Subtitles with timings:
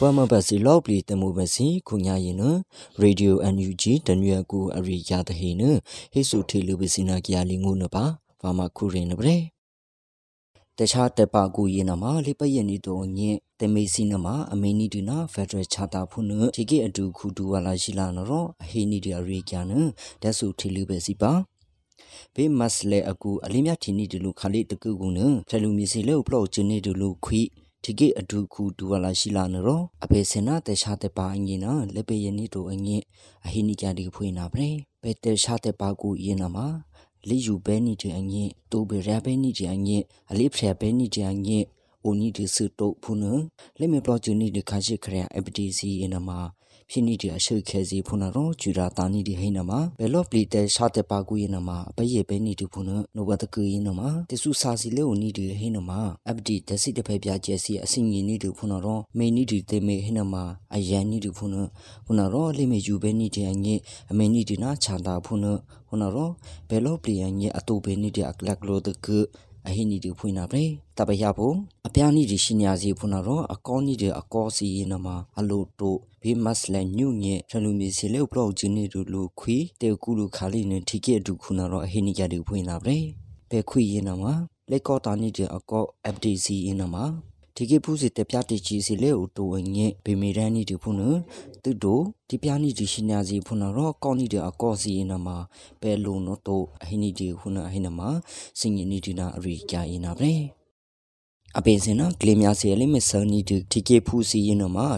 [0.00, 2.42] ပွားမဘစီလော့ပလီတမှုဘစီခုညာရင်န
[3.00, 5.62] ရေဒီယို NUG တနွေကူအရိယာတဟိန
[6.12, 8.04] ဟိစုထေလူဘစီနာကီယာလီငုနပါ
[8.40, 9.36] ဘာမခုရင်နပရေ
[10.78, 16.26] တခြားတပကူရင်နမှာလိပယနီတော့ညင်တမေစီနမှာအမေနီဒနာဖက်ဒရယ်ချတာဖုန်
[16.56, 19.64] ဒီကေအတူခုတူဝလာရှိလာနော်အဟိနီဒီအရိကျန်
[20.22, 21.32] ဒက်စုထေလူဘစီပါ
[22.34, 25.18] ဘေးမတ်လေအကူအလင်းမြတီနီဒီလူခါလေးတကူကူန
[25.48, 27.42] ဖဲလူမီစီလေပလော့ချင်းနီဒီလူခွီ
[27.88, 33.04] ဒီကေအဒုခုဒူဝလာရှိလာနရောအဖေစင်နာတေရှာတေပါအငင်းနာလေပေယနီတို့အငင်း
[33.46, 34.70] အဟိနိကြဒီဖွေနာပရေ
[35.02, 36.66] ပေတေရှာတေပါကူယင်းနာမှာ
[37.28, 41.66] လီယူဘဲနီတဲ့အငင်းတူဘေရဘဲနီတဲ့အငင်းအလိဖရဘဲနီတဲ့အငင်း
[42.06, 43.24] အိုနီဒီစတုဖုန
[43.78, 46.38] လေမေပလောချူနီဒီခါရှိခရအပတီစီအနမှာ
[46.90, 61.62] ဖြစ်နေတဲ့အရှိခဲစီဖုနာရောဂျူရာတာနီဒီဟိနမှာဘယ်လော့ပလီတဲရှာတဲ့ပါကူယနမှာဘယေပဲနေတူဖုနာနိုဘတ်ကူယနမှာတဆူစာစီလေဦးနီဒီဟိနမှာအပတီတစီတဖက်ပြကျဲစီအစင်ကြီးနီတူဖုနာရောမေနီဒီတေမေဟိနမှာအယန်နီတူဖုနာ
[62.06, 63.74] ဖုနာရောလေမေယူပဲနီတဲ့အငိ
[64.10, 65.52] အမေနီဒီနာချန်တာဖုနာ
[65.88, 66.30] ဖုနာရော
[66.68, 69.18] ဘယ်လော့ပလီယငိအတူပဲနီတဲ့အကလကလိုတကူ
[69.68, 70.62] အဟိနီဒီဖွင့်နာပဲ
[70.98, 71.54] တပရဖို့
[71.86, 75.06] အပြားနီဒီရှင်ညာစီဖွင့်နာတော့အကောနီဒီအကောစီနမ
[75.38, 82.96] အလိုတို့ဘေးမတ်လန်ညုညေထလူမီစီလေပလော့ဂျင်းနီတို့လူခွီတေကူလူခါလီနေထိကေဒုခုနာတော့အဟိနီကြဒီဖွင့်နာပဲ
[83.50, 84.24] ပဲခွီရင်နမ
[84.70, 86.96] လေကောတာနီဒီအကော FDC ရင်နမ
[87.58, 90.96] ဒီကေဖူးစီတပြတိချီစီလေဦးတူဝငဲဘေမီရန်နီဒီဖုန်
[91.62, 95.36] တူတိုဒီပြာနီဒီရှင်ညာစီဖုန်ရောကောနီဒီအကောစီနမှာ
[95.80, 98.08] ပဲလုံနိုတိုအဟိနီဒီခုနအဟိနမှာ
[98.58, 100.32] စင်ညနီဒီနာအရိကြာရင်နာပဲ
[101.58, 104.88] အပေစင်နာကလီမြာစီလေမဆာနီဒီဒီကေဖူးစီရင်နမှာ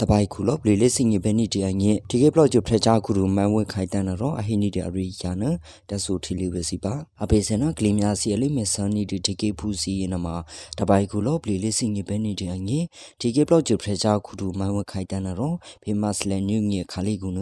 [0.00, 5.44] တပိုင်ခုလောပလီလေးစင်ညဘဲနီတီအငဲဒီကေဘလော့ကျဖရချာခုရူမန်ဝဲခိုင်တန်တော့အဟိနီဒီအရိယာန
[5.88, 10.36] တဆူထီလီဝစီပါအပေစနကလီမြာစီအလိမေဆန်နီဒီဒီကေဖူစီနမှာ
[10.78, 12.78] တပိုင်ခုလောပလီလေးစင်ညဘဲနီတီအငဲ
[13.20, 17.40] ဒီကေဘလော့ကျဖရချာခုရူမန်ဝဲခိုင်တန်တော့ဖေမတ်စလန်ညူငေခါလီကုန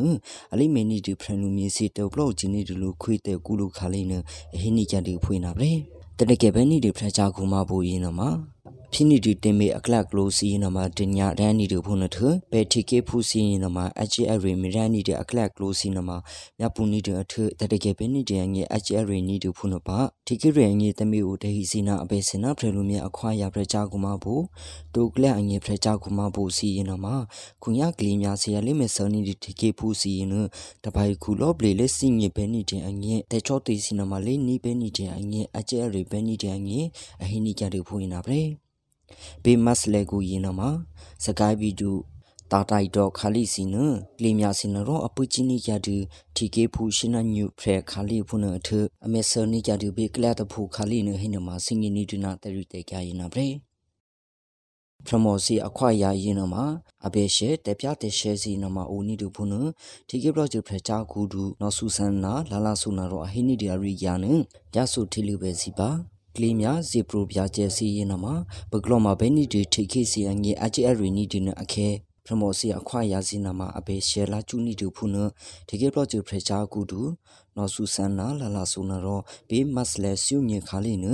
[0.53, 4.13] အလိမေနီဒီဖရန်လူမီစီတောဘလော့ဂျီနီဒီလူခွေတဲ့ကူလူခါလီန
[4.55, 5.71] အဟိနီကြဒီဖွေးနာပဲ
[6.19, 8.54] တနကေဘဲနီဒီဖရချာခုမဘူရင်နမှာ
[8.97, 12.19] ဖိနိဒီတင်မေအကလကလိုစီနမတင်ညာရန်နီတို့ဖုန်ထ
[12.53, 16.11] ဘယ်တီကေဖူစီနမအချီအရီမီရန်နီတဲ့အကလကလိုစီနမ
[16.59, 24.35] မြပူနီတဲ့အထတတကေပနိတဲ့ငေအချီအရီနီတို့ဖုန်ပါတီကေရငေတမီဦးတဟီစီနာအပေစနာဖရလူမြအခွာရဖရချာကူမဘူ
[24.95, 27.07] တိုကလက်အငေဖရချာကူမဘူစီနမ
[27.63, 30.35] ခုညာကလီမြစီရလိမေဆနီဒီတီကေဖူစီန
[30.85, 36.81] တပိုင်ခုလောပလေလက်စီငေဘဲနီတဲ့အငေတေချောတီစီနမလေးနီဘဲနီတဲ့အငေအချီအရီဘဲနီတဲ့အငေ
[37.23, 38.64] အဟိနီကြတဲ့ဖူရင်နာပဲ
[39.45, 40.71] ဘေမတ်လေကူရင်နမှာ
[41.25, 41.93] စကိုင်းဗီဒူ
[42.53, 43.77] တာတိုင်တော့ခါလီစီန
[44.19, 45.97] ကလီမြာစင်ရောအပူချင်းနီကြတူ
[46.37, 48.69] တီကေဖူရှင်နညုဖရခါလီဖုန်အထ
[49.05, 53.49] အမေဆာနီကြတူဘေကလတ်ဖူခါလီနဟိနမှာစင်ငီနီဒနာတရီတေကြရင်နဗရေ
[55.07, 56.65] ဖရမောစီအခွာရရင်နမှာ
[57.07, 59.51] အဘေရှေတပြတဲ့ရှဲစီနမှာအိုနီတူဖုန်
[60.09, 64.27] တီကေဘလော့ချဖရချာကူဒူနော်ဆူဆန်နာလာလာဆူနာရောအဟိနီဒီယာရီယာန
[64.75, 68.35] ညဆူထီလူပဲစီပါ ကလေးများဇေပရိုပြကျဲစီရင်နမှာ
[68.71, 71.89] ဘဂလော့မှာဘဲနီဒီထိခိစီအငေအချီအရီနီဒီနအခဲ
[72.25, 75.17] ပရမောစီအခွာရစီနာမှာအဘေရှဲလာကျူနီတူဖုန
[75.69, 77.01] ဒီကေပလော့ချဖရချာကူတူ
[77.57, 81.07] နော်ဆူဆန်နာလာလာဆူနာရောဘေးမတ်လဲဆူညေခါလီန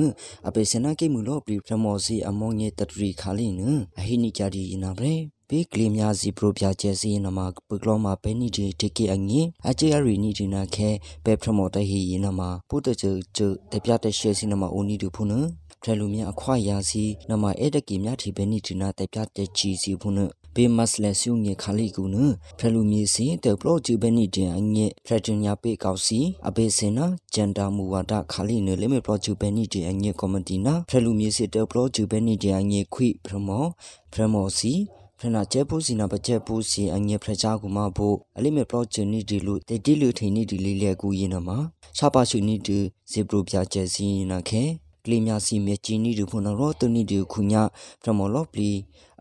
[0.49, 3.61] အဘေစနာကေမူလောပရီပရမောစီအမောငေတတရီခါလီန
[3.99, 5.17] အဟိနီကြဒီနာဘရေ
[5.49, 10.89] ဘေးကလေးများစီပရိုပြကျဲစီနမှာပကလောမှာဘဲနီဒီတကေအငင်းအချေရီနီဒီနာခဲ
[11.25, 13.41] ဘဲပရမောတဟီယနမှာပုတချေချ
[13.73, 15.47] တပြတဲ့ရှဲစီနမှာအိုနီတူဖုန်
[15.83, 22.17] ဖရလူမြအခွာရာစီနမှာအဲ့တကေမြထီဘဲနီဒီနာတပြတဲ့ချီစီဖုန် ဘေမတ်လက်ဆုငေခါလီကူန
[22.59, 33.65] ဖရလူမီစီတေပလိုဂျီဘနီတင်အငေဖရတင်ညာပေကောက်စီအဘေစင်နာဂျန်တာမူဝါဒခါလီနလေမေပလိုဂျီဘနီတင်အငေကော်မတီနာဖရလူမီစီတေပလိုဂျီဘနီတင်အငေခွိဖရမော
[34.13, 34.73] ဖရမောစီ
[35.19, 41.59] ဖရနာကျဲပူစီနာပကျဲပူစီအငေဖရချာကူမဖို့အလိမေပရောဂျင်နီဒီလူတေတီလူထိန်နီဒီလေးလေကူရင်နမှာ
[41.97, 42.79] ရှာပါရှုနီဒီ
[43.11, 47.63] ဇေဘရိုပြကျဲစီနာခဲက လီမြစီမြချီနီဒီဖုန်ရောတနီဒီခုညာ
[48.03, 48.71] ဖရမောလော့ပလီ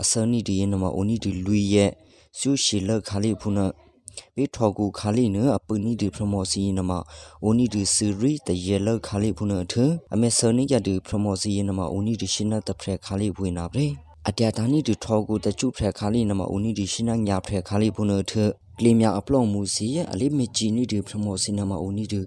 [0.01, 1.91] အစနီဒီရင်နမှာအိုနီဒီလူရဲ့
[2.39, 3.55] ဆူရှီလခါလီဖုန်
[4.35, 6.91] ဘေထောကူခါလီနအပနီဒီပရမောစီနမ
[7.43, 9.73] အိုနီဒီစီရီတယေလခါလီဖုန်ထ
[10.13, 13.85] အမေဆနီကြဒီပရမောစီနမအိုနီဒီရှင်နတဖရခါလီဖွေနာပြေ
[14.27, 18.33] အတျာဒါနီဒီထောကူတကျုဖရခါလီနမအိုနီဒီရှင်နညာဖရခါလီဖုန်ထ
[18.79, 22.19] ကလီမြအပလော့မူစီအလိမချီနီဒီပရမောစီနမအိုနီဒီ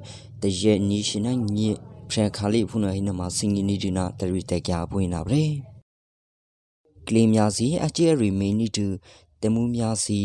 [0.42, 1.72] တယေနီရှင်နညေ
[2.12, 5.44] ဖရခါလီဖုန်ဟိနမစင်ငီနီဒီနာတရီတကြပွေနာပြေ
[7.06, 8.86] ကလီမြစီအကျဲရီမီနီတူ
[9.42, 10.18] တမှုများစီ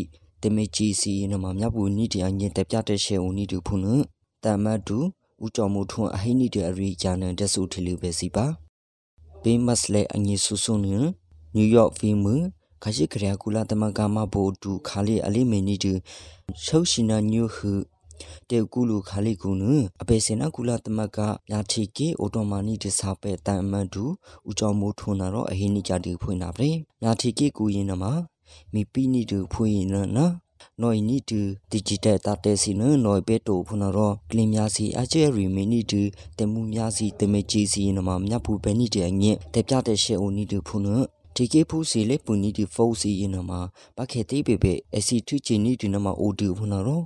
[0.43, 4.01] တမေချီစီနမမြပူနီတီအငင်တပြတဲ့ရှေဦးနီတူဖုန်
[4.43, 4.97] တမတ်တူ
[5.43, 8.45] ဦးကျော်မှုထွန်းအဟိနီတဲ့အရီဂျာနန်တက်ဆူထီလူပဲစီပါ
[9.43, 10.85] ဘေးမတ်လေအငင်ဆူဆူန
[11.55, 12.33] နယူးယောက်ဖီမူ
[12.83, 15.93] ခရှိခရကူလာတမကမဘောတူခါလေးအလေးမေနီတူ
[16.63, 17.71] ရှောရှိနာညုဟု
[18.49, 19.71] တေကူလူခါလေးကူနု
[20.01, 21.17] အပေစင်နာကူလာတမက
[21.51, 24.03] ညာတီကေအိုတိုမာနီဒီစာပဲတန်အမန်တူ
[24.47, 26.69] ဦးကျော်မိုးထွန်းနာတော့အဟိနီကြတူဖွင့်နာပဲ
[27.03, 28.13] ညာတီကေကူရင်နမှာ
[28.73, 30.35] မိပိနီတူဖွင့်ရင်နော်နော်
[31.09, 31.41] နီတူ
[31.71, 36.01] ဒီဂျစ်တယ်တာတဲစီနော်နော်ပဲတိုဖုနာတော့ကလင်းများစီအချဲရီမီနီတူ
[36.37, 41.05] တမှုများစီတမေကြီးစီနမှာမြတ်ဘူးပဲနီတဲ့အငင့်တက်ပြတဲ့ရှေအိုနီတူဖုနော်
[41.35, 43.59] ဒီကေဖူစီလေပူနီဒီဖိုစီရင်နမှာ
[43.97, 47.03] ဘခေတိပေပေအစီထူချီနီဒီနမှာအိုတူဖုနာတော့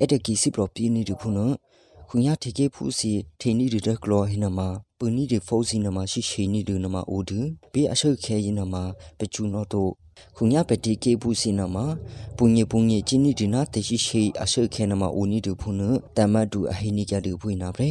[0.00, 1.54] အဲ့တကီစီပရပီနီတူဖုနော်
[2.08, 4.68] ခုညာဒီကေဖူစီထေနီဒီတကလောဟိနမှာ
[4.98, 7.38] ပူနီဒီဖိုစီနမှာရှိရှိနီဒီနမှာအိုတူ
[7.72, 8.82] ဘေးအဆုတ်ခဲရင်နမှာ
[9.18, 9.92] ပချူနော်တော့
[10.36, 11.84] ခုညာပတိကေဘူးစီနမှာ
[12.36, 15.76] ပုညပုညချင်းနီဒီနာတရှိရှိအဆုခဲနမှာဦးနီတူဖုန်
[16.16, 17.90] တမတ်တူအဟိနိကြတူဖွင့်နာပဲ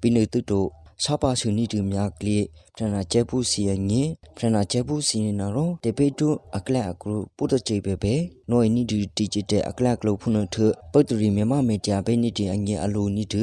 [0.00, 0.68] ပြီးနေတုတို့
[1.04, 2.44] စာပါဆုနီတူမြကလေး
[2.76, 8.14] ဖရနာကျဲဘူးစီယငင်းဖရနာကျဲဘူးစီနာရောတေပေတုအကလအကရုပုတချိပဲပဲ
[8.50, 10.56] နိုနီဒီဒီဂျစ်တဲ့အကလကလုဖုန်ထ
[10.92, 13.42] ပုတ်တရီမြမမေတ္တာပဲနီတီအငင်းအလိုနီတူ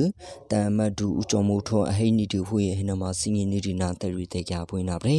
[0.51, 5.15] တမတ်တူဦးကျော်မိုးထွန်းအဟိနိတူဖွင့်ရဟနမှာစင်ငင်းနီဒီနာတရီတေကြဖွင့်နာပဲ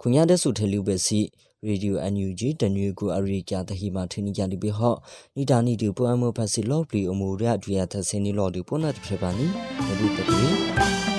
[0.00, 1.20] ခွန်ရတဲ့ဆုထေလူပဲစီ
[1.66, 4.98] ရေဒီယို NUG တနွေကိုအရိကတဟိမထင်းကြလိပိဟော့
[5.36, 9.46] နီတာနီဒီပွမ်မဖက်စီလော့ပလီအမူရဒရီယာသစင်းနီလော်ဒီပွန်နတ်ဖေပါနီ
[9.86, 11.15] ဘဒုတပီ